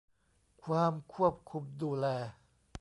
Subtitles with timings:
[0.63, 2.07] ความควบคุมดูแล